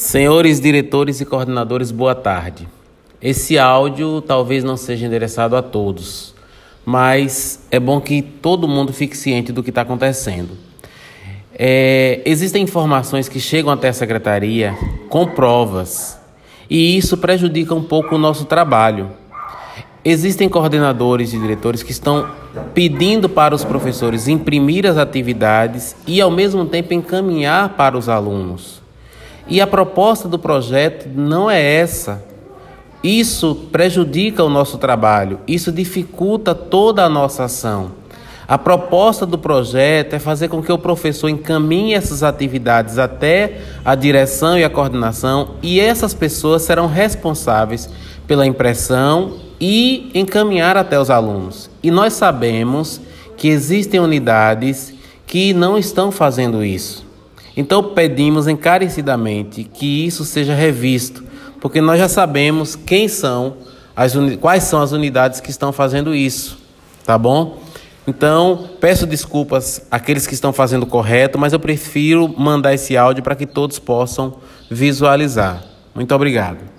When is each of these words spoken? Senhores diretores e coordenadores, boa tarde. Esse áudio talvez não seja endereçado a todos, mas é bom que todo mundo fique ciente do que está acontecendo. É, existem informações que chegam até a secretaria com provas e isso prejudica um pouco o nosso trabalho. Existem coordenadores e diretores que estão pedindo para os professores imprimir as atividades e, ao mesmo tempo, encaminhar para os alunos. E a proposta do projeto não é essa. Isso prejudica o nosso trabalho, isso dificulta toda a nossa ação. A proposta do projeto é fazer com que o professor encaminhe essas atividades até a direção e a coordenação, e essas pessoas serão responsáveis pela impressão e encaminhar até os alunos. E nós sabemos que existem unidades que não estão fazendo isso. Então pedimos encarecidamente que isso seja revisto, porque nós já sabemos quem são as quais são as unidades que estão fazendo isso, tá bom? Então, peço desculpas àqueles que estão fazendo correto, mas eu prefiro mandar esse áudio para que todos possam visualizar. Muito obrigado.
Senhores 0.00 0.58
diretores 0.58 1.20
e 1.20 1.26
coordenadores, 1.26 1.90
boa 1.90 2.14
tarde. 2.14 2.66
Esse 3.20 3.58
áudio 3.58 4.22
talvez 4.22 4.64
não 4.64 4.74
seja 4.74 5.04
endereçado 5.04 5.54
a 5.54 5.60
todos, 5.60 6.34
mas 6.86 7.66
é 7.70 7.78
bom 7.78 8.00
que 8.00 8.22
todo 8.22 8.66
mundo 8.66 8.94
fique 8.94 9.14
ciente 9.14 9.52
do 9.52 9.62
que 9.62 9.68
está 9.68 9.82
acontecendo. 9.82 10.56
É, 11.52 12.22
existem 12.24 12.62
informações 12.62 13.28
que 13.28 13.38
chegam 13.38 13.70
até 13.70 13.90
a 13.90 13.92
secretaria 13.92 14.74
com 15.10 15.26
provas 15.26 16.18
e 16.70 16.96
isso 16.96 17.18
prejudica 17.18 17.74
um 17.74 17.82
pouco 17.82 18.14
o 18.14 18.18
nosso 18.18 18.46
trabalho. 18.46 19.10
Existem 20.02 20.48
coordenadores 20.48 21.34
e 21.34 21.38
diretores 21.38 21.82
que 21.82 21.92
estão 21.92 22.26
pedindo 22.72 23.28
para 23.28 23.54
os 23.54 23.64
professores 23.64 24.28
imprimir 24.28 24.86
as 24.86 24.96
atividades 24.96 25.94
e, 26.06 26.22
ao 26.22 26.30
mesmo 26.30 26.64
tempo, 26.64 26.94
encaminhar 26.94 27.76
para 27.76 27.98
os 27.98 28.08
alunos. 28.08 28.79
E 29.50 29.60
a 29.60 29.66
proposta 29.66 30.28
do 30.28 30.38
projeto 30.38 31.08
não 31.12 31.50
é 31.50 31.60
essa. 31.60 32.24
Isso 33.02 33.66
prejudica 33.72 34.44
o 34.44 34.48
nosso 34.48 34.78
trabalho, 34.78 35.40
isso 35.48 35.72
dificulta 35.72 36.54
toda 36.54 37.04
a 37.04 37.08
nossa 37.08 37.44
ação. 37.44 37.92
A 38.46 38.58
proposta 38.58 39.24
do 39.24 39.38
projeto 39.38 40.14
é 40.14 40.18
fazer 40.18 40.48
com 40.48 40.62
que 40.62 40.72
o 40.72 40.78
professor 40.78 41.28
encaminhe 41.28 41.94
essas 41.94 42.22
atividades 42.22 42.98
até 42.98 43.58
a 43.84 43.94
direção 43.94 44.58
e 44.58 44.64
a 44.64 44.70
coordenação, 44.70 45.50
e 45.62 45.80
essas 45.80 46.14
pessoas 46.14 46.62
serão 46.62 46.86
responsáveis 46.86 47.88
pela 48.26 48.46
impressão 48.46 49.34
e 49.60 50.10
encaminhar 50.14 50.76
até 50.76 51.00
os 51.00 51.10
alunos. 51.10 51.70
E 51.82 51.90
nós 51.90 52.12
sabemos 52.12 53.00
que 53.36 53.48
existem 53.48 53.98
unidades 53.98 54.94
que 55.26 55.54
não 55.54 55.78
estão 55.78 56.12
fazendo 56.12 56.64
isso. 56.64 57.09
Então 57.56 57.82
pedimos 57.82 58.46
encarecidamente 58.48 59.64
que 59.64 60.06
isso 60.06 60.24
seja 60.24 60.54
revisto, 60.54 61.24
porque 61.60 61.80
nós 61.80 61.98
já 61.98 62.08
sabemos 62.08 62.76
quem 62.76 63.08
são 63.08 63.56
as 63.94 64.14
quais 64.40 64.64
são 64.64 64.80
as 64.80 64.92
unidades 64.92 65.40
que 65.40 65.50
estão 65.50 65.72
fazendo 65.72 66.14
isso, 66.14 66.58
tá 67.04 67.18
bom? 67.18 67.58
Então, 68.06 68.70
peço 68.80 69.06
desculpas 69.06 69.86
àqueles 69.90 70.26
que 70.26 70.34
estão 70.34 70.52
fazendo 70.52 70.86
correto, 70.86 71.38
mas 71.38 71.52
eu 71.52 71.60
prefiro 71.60 72.32
mandar 72.36 72.74
esse 72.74 72.96
áudio 72.96 73.22
para 73.22 73.36
que 73.36 73.46
todos 73.46 73.78
possam 73.78 74.36
visualizar. 74.70 75.62
Muito 75.94 76.14
obrigado. 76.14 76.69